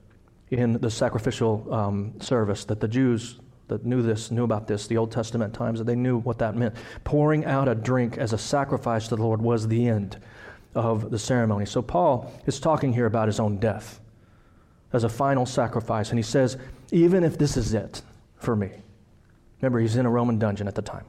[0.51, 3.39] in the sacrificial um, service that the Jews
[3.73, 6.55] that knew this, knew about this, the Old Testament times, that they knew what that
[6.55, 6.75] meant.
[7.03, 10.17] Pouring out a drink as a sacrifice to the Lord was the end
[10.75, 11.65] of the ceremony.
[11.65, 13.99] So Paul is talking here about his own death
[14.91, 16.11] as a final sacrifice.
[16.11, 16.57] And he says,
[16.91, 18.03] even if this is it
[18.35, 18.69] for me,
[19.59, 21.05] remember, he's in a Roman dungeon at the time.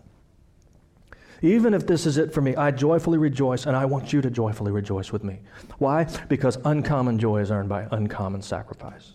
[1.42, 4.30] Even if this is it for me, I joyfully rejoice, and I want you to
[4.30, 5.40] joyfully rejoice with me.
[5.76, 6.04] Why?
[6.28, 9.12] Because uncommon joy is earned by uncommon sacrifice.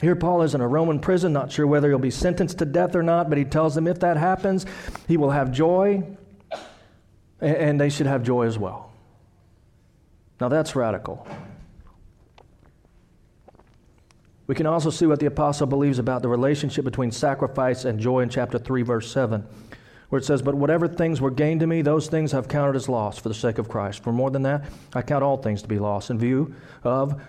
[0.00, 2.94] Here, Paul is in a Roman prison, not sure whether he'll be sentenced to death
[2.94, 4.64] or not, but he tells them if that happens,
[5.08, 6.04] he will have joy,
[7.40, 8.92] and they should have joy as well.
[10.40, 11.26] Now, that's radical.
[14.46, 18.20] We can also see what the apostle believes about the relationship between sacrifice and joy
[18.20, 19.44] in chapter 3, verse 7,
[20.10, 22.88] where it says, But whatever things were gained to me, those things I've counted as
[22.88, 24.04] loss for the sake of Christ.
[24.04, 27.20] For more than that, I count all things to be lost in view of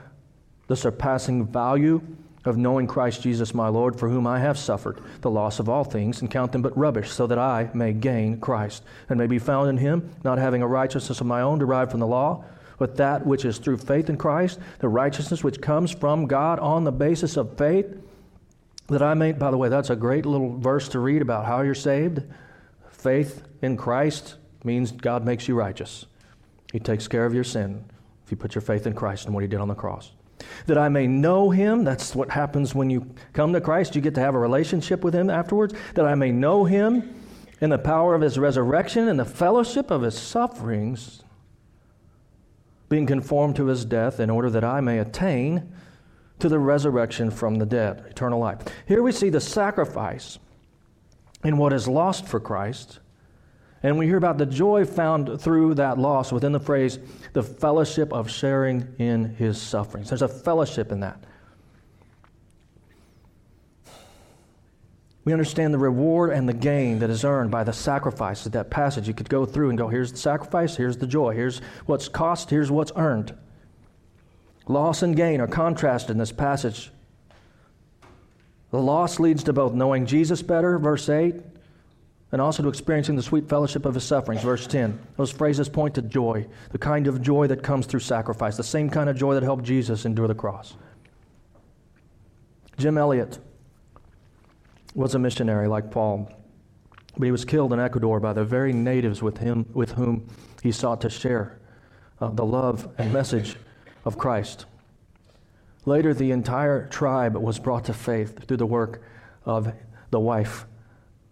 [0.67, 1.99] the surpassing value
[2.45, 5.83] of knowing Christ Jesus my Lord, for whom I have suffered the loss of all
[5.83, 9.39] things, and count them but rubbish, so that I may gain Christ, and may be
[9.39, 12.43] found in him, not having a righteousness of my own derived from the law,
[12.77, 16.85] but that which is through faith in Christ, the righteousness which comes from God on
[16.85, 17.97] the basis of faith,
[18.87, 21.61] that I may, by the way, that's a great little verse to read about how
[21.61, 22.23] you're saved.
[22.89, 26.05] Faith in Christ means God makes you righteous.
[26.71, 27.83] He takes care of your sin
[28.25, 30.11] if you put your faith in Christ and what he did on the cross
[30.65, 31.83] that I may know him.
[31.83, 33.95] That's what happens when you come to Christ.
[33.95, 35.73] You get to have a relationship with him afterwards.
[35.95, 37.15] That I may know him
[37.61, 41.23] in the power of his resurrection and the fellowship of his sufferings,
[42.87, 45.71] being conformed to his death, in order that I may attain
[46.39, 48.59] to the resurrection from the dead, eternal life.
[48.87, 50.39] Here we see the sacrifice
[51.43, 52.99] in what is lost for Christ
[53.81, 56.99] and we hear about the joy found through that loss within the phrase,
[57.33, 60.09] the fellowship of sharing in his sufferings.
[60.09, 61.23] There's a fellowship in that.
[65.23, 68.69] We understand the reward and the gain that is earned by the sacrifice of that
[68.71, 69.07] passage.
[69.07, 72.49] You could go through and go, here's the sacrifice, here's the joy, here's what's cost,
[72.49, 73.37] here's what's earned.
[74.67, 76.91] Loss and gain are contrasted in this passage.
[78.71, 81.35] The loss leads to both knowing Jesus better, verse 8,
[82.31, 84.43] and also to experiencing the sweet fellowship of his sufferings.
[84.43, 84.99] Verse 10.
[85.17, 88.89] Those phrases point to joy, the kind of joy that comes through sacrifice, the same
[88.89, 90.75] kind of joy that helped Jesus endure the cross.
[92.77, 93.39] Jim Elliot
[94.93, 96.31] was a missionary like Paul,
[97.17, 100.27] but he was killed in Ecuador by the very natives with, him, with whom
[100.61, 101.59] he sought to share
[102.21, 103.55] uh, the love and message
[104.05, 104.65] of Christ.
[105.85, 109.01] Later, the entire tribe was brought to faith through the work
[109.45, 109.73] of
[110.11, 110.65] the wife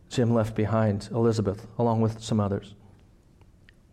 [0.09, 2.75] Jim left behind Elizabeth, along with some others.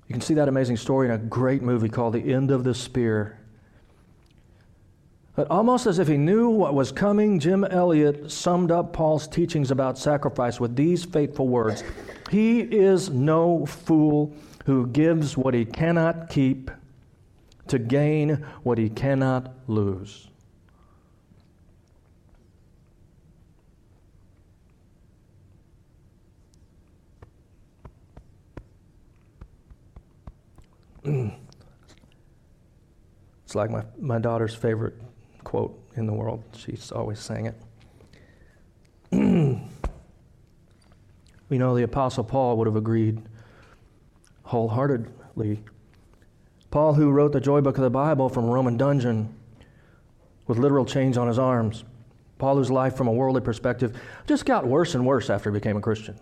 [0.09, 2.75] You can see that amazing story in a great movie called The End of the
[2.75, 3.39] Spear.
[5.35, 9.71] But almost as if he knew what was coming, Jim Elliot summed up Paul's teachings
[9.71, 11.83] about sacrifice with these fateful words
[12.31, 14.33] He is no fool
[14.67, 16.71] who gives what he cannot keep
[17.69, 20.29] to gain what he cannot lose.
[33.45, 34.95] it's like my, my daughter's favorite
[35.45, 36.43] quote in the world.
[36.57, 37.55] She's always saying it.
[41.49, 43.21] we know the Apostle Paul would have agreed
[44.45, 45.63] wholeheartedly.
[46.71, 49.35] Paul, who wrote the joy book of the Bible from a Roman dungeon
[50.47, 51.85] with literal chains on his arms,
[52.39, 55.77] Paul, whose life from a worldly perspective just got worse and worse after he became
[55.77, 56.19] a Christian.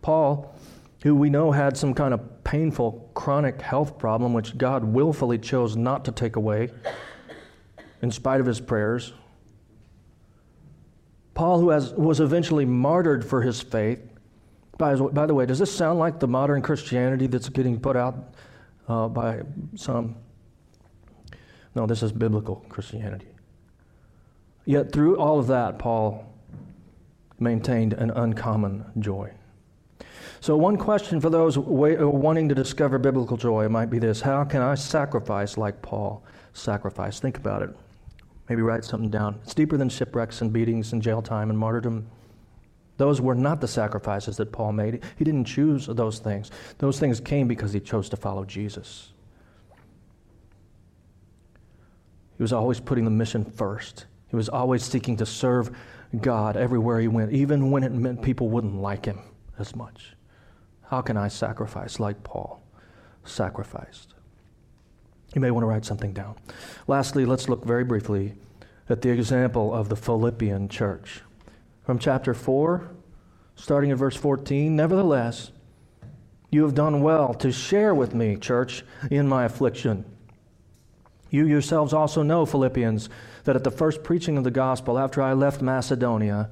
[0.00, 0.55] Paul,
[1.02, 5.76] who we know had some kind of painful chronic health problem, which God willfully chose
[5.76, 6.70] not to take away
[8.02, 9.12] in spite of his prayers.
[11.34, 14.00] Paul, who has, was eventually martyred for his faith.
[14.78, 18.34] By, by the way, does this sound like the modern Christianity that's getting put out
[18.88, 19.42] uh, by
[19.74, 20.16] some?
[21.74, 23.28] No, this is biblical Christianity.
[24.64, 26.26] Yet through all of that, Paul
[27.38, 29.30] maintained an uncommon joy.
[30.46, 34.62] So, one question for those wanting to discover biblical joy might be this How can
[34.62, 36.22] I sacrifice like Paul
[36.52, 37.20] sacrificed?
[37.20, 37.70] Think about it.
[38.48, 39.40] Maybe write something down.
[39.42, 42.06] It's deeper than shipwrecks and beatings and jail time and martyrdom.
[42.96, 45.02] Those were not the sacrifices that Paul made.
[45.16, 46.52] He didn't choose those things.
[46.78, 49.10] Those things came because he chose to follow Jesus.
[52.36, 54.06] He was always putting the mission first.
[54.28, 55.76] He was always seeking to serve
[56.20, 59.18] God everywhere he went, even when it meant people wouldn't like him
[59.58, 60.15] as much.
[60.88, 62.62] How can I sacrifice like Paul
[63.24, 64.14] sacrificed?
[65.34, 66.36] You may want to write something down.
[66.86, 68.34] Lastly, let's look very briefly
[68.88, 71.22] at the example of the Philippian church.
[71.82, 72.88] From chapter 4,
[73.56, 75.50] starting at verse 14, nevertheless,
[76.50, 80.04] you have done well to share with me, church, in my affliction.
[81.30, 83.08] You yourselves also know, Philippians,
[83.44, 86.50] that at the first preaching of the gospel after I left Macedonia,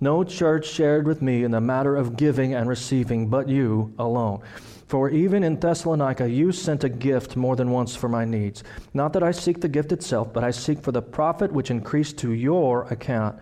[0.00, 4.40] no church shared with me in the matter of giving and receiving, but you alone.
[4.88, 8.64] For even in Thessalonica, you sent a gift more than once for my needs.
[8.94, 12.18] Not that I seek the gift itself, but I seek for the profit which increased
[12.18, 13.38] to your account.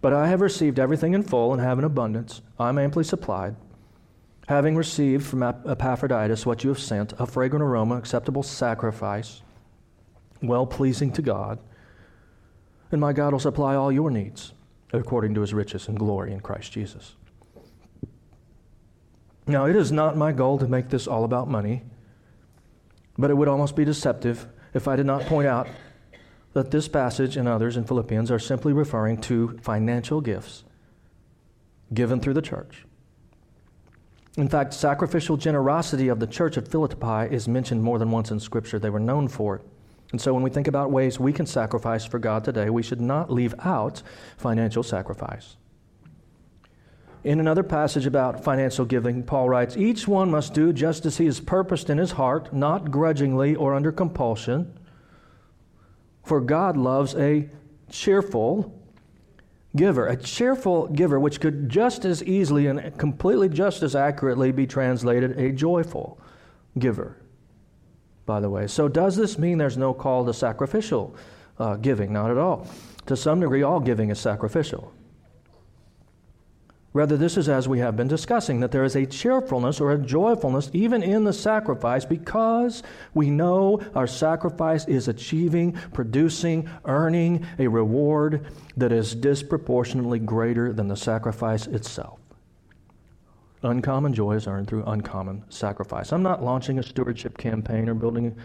[0.00, 2.40] But I have received everything in full and have an abundance.
[2.58, 3.56] I am amply supplied.
[4.48, 9.42] Having received from Epaphroditus what you have sent, a fragrant aroma, acceptable sacrifice,
[10.40, 11.58] well pleasing to God,
[12.92, 14.52] and my God will supply all your needs
[14.92, 17.16] according to his riches and glory in Christ Jesus.
[19.46, 21.82] Now, it is not my goal to make this all about money,
[23.16, 25.68] but it would almost be deceptive if I did not point out
[26.52, 30.64] that this passage and others in Philippians are simply referring to financial gifts
[31.94, 32.84] given through the church.
[34.36, 38.40] In fact, sacrificial generosity of the church at Philippi is mentioned more than once in
[38.40, 38.78] Scripture.
[38.78, 39.62] They were known for it.
[40.16, 43.02] And so when we think about ways we can sacrifice for God today, we should
[43.02, 44.02] not leave out
[44.38, 45.58] financial sacrifice.
[47.22, 51.26] In another passage about financial giving, Paul writes Each one must do just as he
[51.26, 54.78] has purposed in his heart, not grudgingly or under compulsion.
[56.24, 57.50] For God loves a
[57.90, 58.74] cheerful
[59.76, 60.06] giver.
[60.06, 65.38] A cheerful giver, which could just as easily and completely just as accurately be translated
[65.38, 66.18] a joyful
[66.78, 67.18] giver,
[68.26, 68.66] by the way.
[68.66, 71.14] So, does this mean there's no call to sacrificial
[71.58, 72.12] uh, giving?
[72.12, 72.66] Not at all.
[73.06, 74.92] To some degree, all giving is sacrificial.
[76.92, 79.98] Rather, this is as we have been discussing that there is a cheerfulness or a
[79.98, 87.68] joyfulness even in the sacrifice because we know our sacrifice is achieving, producing, earning a
[87.68, 88.46] reward
[88.78, 92.18] that is disproportionately greater than the sacrifice itself.
[93.66, 96.12] Uncommon joy is earned through uncommon sacrifice.
[96.12, 98.36] I'm not launching a stewardship campaign or building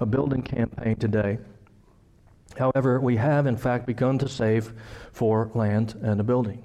[0.00, 1.38] a building campaign today.
[2.58, 4.72] However, we have in fact begun to save
[5.12, 6.64] for land and a building.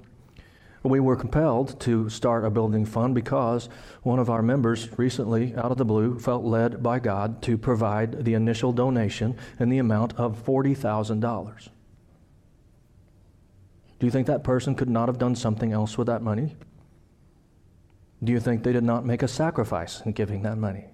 [0.82, 3.68] We were compelled to start a building fund because
[4.02, 8.24] one of our members recently, out of the blue, felt led by God to provide
[8.24, 11.68] the initial donation in the amount of $40,000.
[14.00, 16.56] Do you think that person could not have done something else with that money?
[18.22, 20.86] Do you think they did not make a sacrifice in giving that money?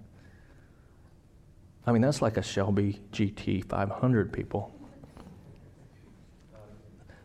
[1.86, 4.72] I mean, that's like a Shelby GT 500, people.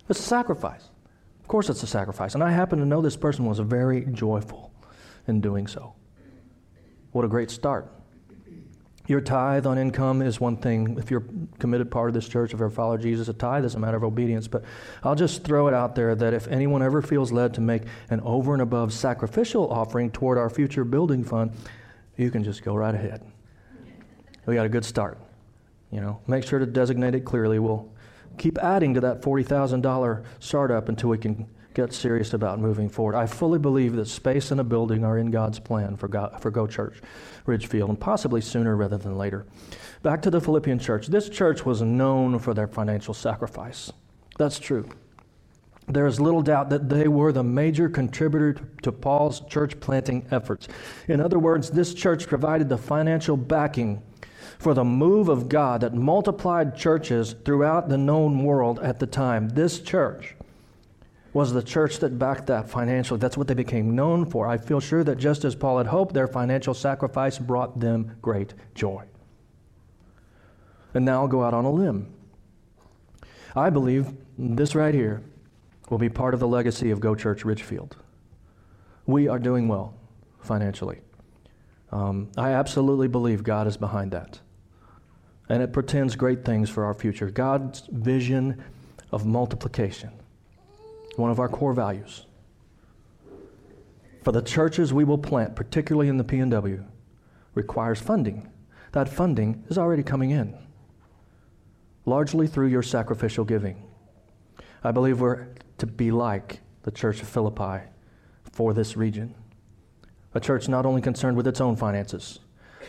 [0.10, 0.90] It's a sacrifice
[1.40, 2.36] Of course, it's a sacrifice.
[2.36, 4.72] And I happen to know this person was very joyful
[5.28, 5.94] in doing so.
[7.12, 7.92] What a great start.
[9.08, 10.98] Your tithe on income is one thing.
[10.98, 11.24] If you're
[11.60, 14.04] committed part of this church, if you follow Jesus, a tithe is a matter of
[14.04, 14.48] obedience.
[14.48, 14.64] But
[15.04, 18.22] I'll just throw it out there that if anyone ever feels led to make an
[18.22, 21.52] over and above sacrificial offering toward our future building fund,
[22.16, 23.22] you can just go right ahead.
[24.46, 25.18] We got a good start.
[25.92, 27.60] You know, make sure to designate it clearly.
[27.60, 27.90] We'll
[28.38, 33.16] keep adding to that $40,000 startup until we can get serious about moving forward.
[33.16, 36.52] I fully believe that space and a building are in God's plan for, God, for
[36.52, 37.02] Go Church
[37.46, 39.46] Ridgefield, and possibly sooner rather than later.
[40.04, 41.08] Back to the Philippian church.
[41.08, 43.92] This church was known for their financial sacrifice.
[44.38, 44.90] That's true.
[45.88, 48.54] There is little doubt that they were the major contributor
[48.84, 50.68] to Paul's church planting efforts.
[51.08, 54.02] In other words, this church provided the financial backing
[54.60, 59.50] for the move of God that multiplied churches throughout the known world at the time.
[59.50, 60.36] This church
[61.34, 63.20] was the church that backed that financially.
[63.20, 64.48] That's what they became known for.
[64.48, 68.54] I feel sure that just as Paul had hoped, their financial sacrifice brought them great
[68.76, 69.06] joy.
[70.94, 72.14] And now I'll go out on a limb.
[73.56, 75.22] I believe this right here
[75.90, 77.98] will be part of the legacy of Go Church Ridgefield.
[79.06, 79.94] We are doing well
[80.42, 81.00] financially.
[81.92, 84.40] Um, I absolutely believe God is behind that.
[85.50, 87.30] And it pretends great things for our future.
[87.30, 88.64] God's vision
[89.12, 90.12] of multiplication,
[91.16, 92.26] one of our core values.
[94.24, 96.86] For the churches we will plant, particularly in the PNW,
[97.54, 98.50] requires funding.
[98.92, 100.58] That funding is already coming in,
[102.06, 103.84] largely through your sacrificial giving.
[104.84, 105.48] I believe we're
[105.80, 107.88] to be like the church of Philippi
[108.52, 109.34] for this region
[110.34, 112.40] a church not only concerned with its own finances,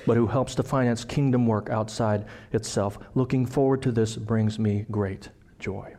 [0.07, 2.99] but who helps to finance kingdom work outside itself.
[3.15, 5.95] Looking forward to this brings me great joy.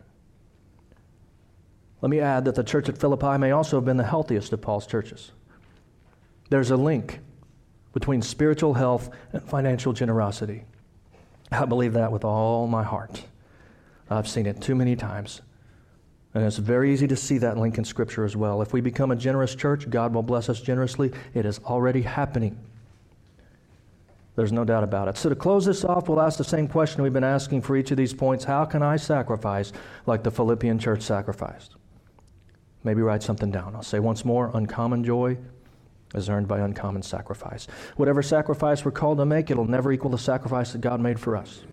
[2.04, 4.60] Let me add that the church at Philippi may also have been the healthiest of
[4.60, 5.32] Paul's churches.
[6.50, 7.22] There's a link
[7.94, 10.66] between spiritual health and financial generosity.
[11.50, 13.24] I believe that with all my heart.
[14.10, 15.40] I've seen it too many times.
[16.34, 18.62] And it's very easy to see that link in Scripture as well.
[18.62, 21.14] If we become a generous church, God will bless us generously.
[21.34, 22.60] It is already happening.
[24.36, 25.16] There's no doubt about it.
[25.16, 27.92] So, to close this off, we'll ask the same question we've been asking for each
[27.92, 29.72] of these points How can I sacrifice
[30.06, 31.78] like the Philippian church sacrificed?
[32.84, 33.76] Maybe write something down.
[33.76, 35.38] I'll say once more uncommon joy
[36.14, 37.68] is earned by uncommon sacrifice.
[37.96, 41.36] Whatever sacrifice we're called to make, it'll never equal the sacrifice that God made for
[41.36, 41.64] us.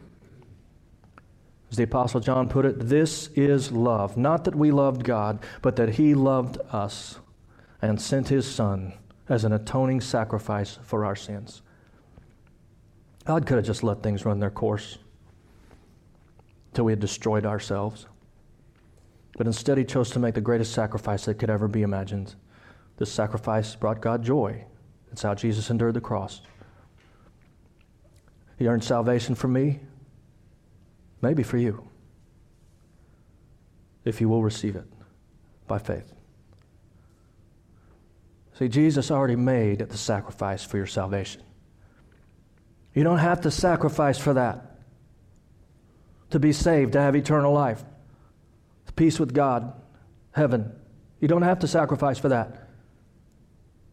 [1.71, 4.17] As the Apostle John put it, this is love.
[4.17, 7.19] Not that we loved God, but that He loved us
[7.81, 8.93] and sent His Son
[9.29, 11.63] as an atoning sacrifice for our sins.
[13.25, 14.99] God could have just let things run their course
[16.75, 18.07] till we had destroyed ourselves.
[19.41, 22.35] But instead, He chose to make the greatest sacrifice that could ever be imagined.
[22.99, 24.67] This sacrifice brought God joy.
[25.13, 26.43] It's how Jesus endured the cross.
[28.59, 29.81] He earned salvation for me,
[31.23, 31.89] maybe for you,
[34.05, 34.85] if you will receive it
[35.67, 36.13] by faith.
[38.59, 41.41] See, Jesus already made the sacrifice for your salvation.
[42.93, 44.81] You don't have to sacrifice for that
[46.29, 47.83] to be saved, to have eternal life,
[48.97, 49.73] peace with God,
[50.33, 50.73] heaven.
[51.21, 52.69] You don't have to sacrifice for that.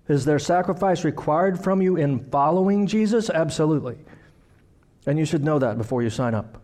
[0.07, 3.29] Is there sacrifice required from you in following Jesus?
[3.29, 3.97] Absolutely.
[5.05, 6.61] And you should know that before you sign up.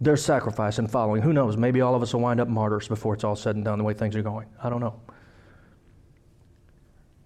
[0.00, 1.22] There's sacrifice in following.
[1.22, 1.56] Who knows?
[1.56, 3.84] Maybe all of us will wind up martyrs before it's all said and done the
[3.84, 4.48] way things are going.
[4.62, 5.00] I don't know.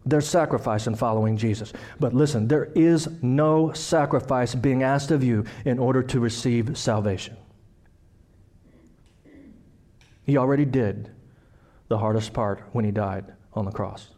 [0.07, 1.73] There's sacrifice in following Jesus.
[2.01, 7.37] But listen, there is no sacrifice being asked of you in order to receive salvation.
[10.29, 11.11] He already did
[11.89, 14.11] the hardest part when he died on the cross.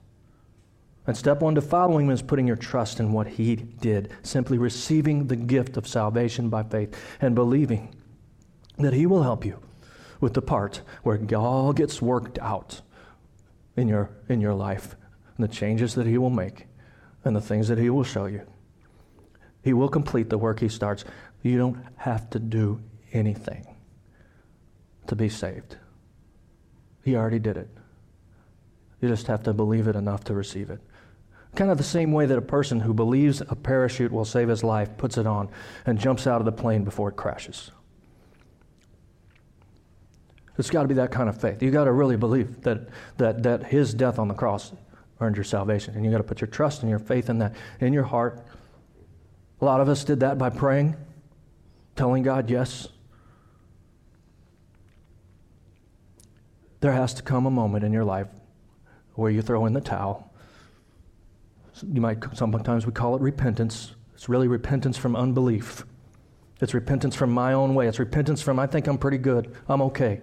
[1.07, 4.59] And step one to following him is putting your trust in what he did, simply
[4.59, 7.95] receiving the gift of salvation by faith and believing
[8.77, 9.61] that He will help you
[10.21, 12.81] with the part where it all gets worked out
[13.77, 14.97] in your, in your life
[15.37, 16.67] and the changes that He will make
[17.25, 18.45] and the things that He will show you.
[19.63, 21.05] He will complete the work He starts.
[21.45, 22.83] You don't have to do
[23.13, 23.77] anything
[25.07, 25.77] to be saved.
[27.05, 27.69] He already did it.
[29.01, 30.81] You just have to believe it enough to receive it.
[31.57, 34.63] Kind of the same way that a person who believes a parachute will save his
[34.63, 35.49] life puts it on
[35.87, 37.71] and jumps out of the plane before it crashes.
[40.59, 41.63] It's got to be that kind of faith.
[41.63, 44.73] You've got to really believe that, that, that his death on the cross
[45.21, 45.95] earned your salvation.
[45.95, 48.45] And you've got to put your trust and your faith in that in your heart.
[49.61, 50.97] A lot of us did that by praying,
[51.97, 52.89] telling God yes.
[56.81, 58.29] There has to come a moment in your life
[59.15, 60.33] where you throw in the towel.
[61.93, 63.95] You might sometimes we call it repentance.
[64.15, 65.85] It's really repentance from unbelief.
[66.61, 67.87] It's repentance from my own way.
[67.87, 69.55] It's repentance from I think I'm pretty good.
[69.69, 70.21] I'm okay.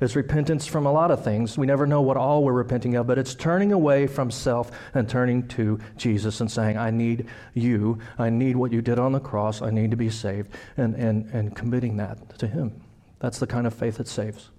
[0.00, 1.58] It's repentance from a lot of things.
[1.58, 5.08] We never know what all we're repenting of, but it's turning away from self and
[5.08, 7.98] turning to Jesus and saying, I need you.
[8.16, 9.60] I need what you did on the cross.
[9.60, 10.54] I need to be saved.
[10.76, 12.80] And, and, and committing that to Him.
[13.18, 14.50] That's the kind of faith that saves.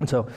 [0.00, 0.28] And so,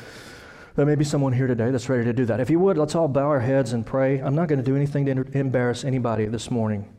[0.76, 2.42] there may be someone here today that's ready to do that.
[2.42, 4.20] If you would, let's all bow our heads and pray.
[4.20, 6.94] I'm not going to do anything to embarrass anybody this morning.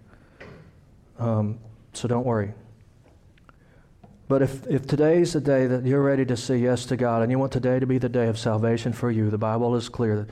[1.18, 1.58] Um,
[1.92, 2.54] so don't worry.
[4.28, 7.30] But if, if today's the day that you're ready to say yes to God and
[7.30, 10.16] you want today to be the day of salvation for you, the Bible is clear
[10.16, 10.30] that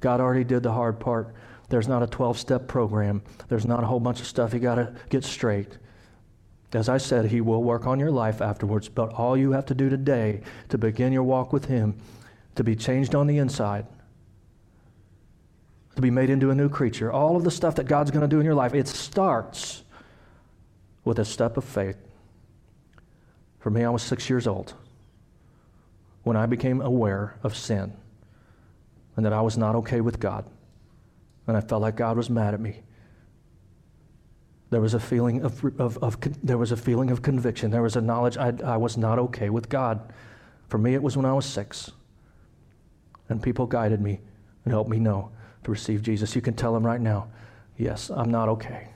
[0.00, 1.32] God already did the hard part.
[1.68, 4.74] There's not a 12 step program, there's not a whole bunch of stuff you got
[4.74, 5.78] to get straight.
[6.72, 9.74] As I said, He will work on your life afterwards, but all you have to
[9.74, 11.96] do today to begin your walk with Him,
[12.54, 13.86] to be changed on the inside,
[15.96, 18.28] to be made into a new creature, all of the stuff that God's going to
[18.28, 19.82] do in your life, it starts
[21.04, 21.96] with a step of faith.
[23.58, 24.74] For me, I was six years old
[26.22, 27.92] when I became aware of sin
[29.16, 30.44] and that I was not okay with God.
[31.46, 32.82] And I felt like God was mad at me.
[34.70, 37.70] There was a feeling of, of, of there was a feeling of conviction.
[37.70, 40.12] There was a knowledge I, I was not okay with God.
[40.68, 41.90] For me, it was when I was six.
[43.28, 44.20] And people guided me
[44.64, 45.32] and helped me know
[45.64, 46.36] to receive Jesus.
[46.36, 47.28] You can tell them right now,
[47.76, 48.88] yes, I'm not okay.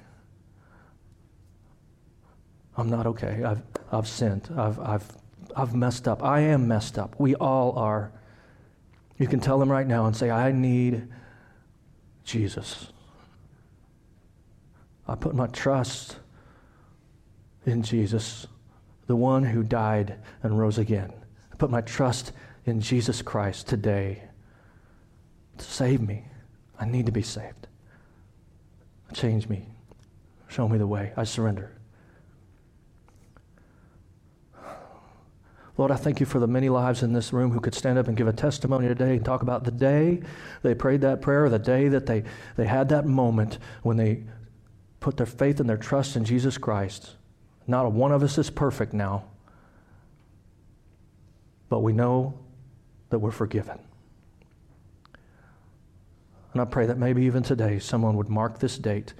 [2.77, 3.43] I'm not okay.
[3.45, 3.63] I've,
[3.93, 4.49] I've sinned.
[4.57, 5.05] I've, I've,
[5.57, 6.23] I've messed up.
[6.23, 7.15] I am messed up.
[7.19, 8.13] We all are.
[9.19, 11.09] You can tell them right now and say, I need
[12.25, 12.89] Jesus.
[15.07, 16.17] I put my trust
[17.67, 18.47] in Jesus,
[19.07, 21.13] the one who died and rose again.
[21.53, 22.33] I put my trust
[22.65, 24.23] in Jesus Christ today
[25.59, 26.25] to save me.
[26.79, 27.69] I need to be saved.
[29.13, 29.69] Change me.
[30.49, 31.13] Show me the way.
[31.17, 31.73] I surrender.
[35.77, 38.07] Lord, I thank you for the many lives in this room who could stand up
[38.07, 40.23] and give a testimony today and talk about the day
[40.63, 42.23] they prayed that prayer, the day that they,
[42.57, 44.23] they had that moment when they
[45.05, 47.11] put their faith and their trust in Jesus Christ.
[47.67, 49.25] Not one of us is perfect now,
[51.69, 52.39] but we know
[53.11, 53.79] that we're forgiven.
[56.55, 59.13] And I pray that maybe even today someone would mark this date,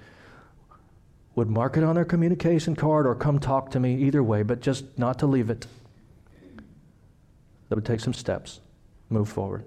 [1.35, 4.61] would mark it on their communication card or come talk to me either way, but
[4.61, 5.67] just not to leave it
[7.69, 8.59] that would take some steps,
[9.11, 9.63] move forward.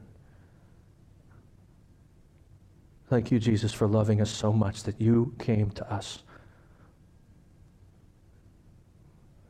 [3.09, 6.23] Thank you, Jesus, for loving us so much that you came to us.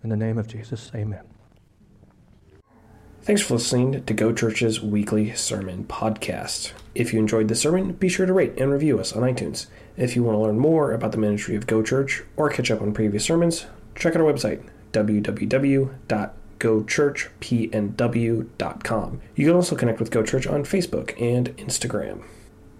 [0.02, 1.24] In the name of Jesus, amen.
[3.22, 6.72] Thanks for listening to Go Church's weekly sermon podcast.
[6.94, 9.66] If you enjoyed the sermon, be sure to rate and review us on iTunes.
[9.96, 12.80] If you want to learn more about the ministry of Go Church or catch up
[12.80, 19.20] on previous sermons, check out our website, www gochurchpnw.com.
[19.34, 22.22] You can also connect with Go Church on Facebook and Instagram.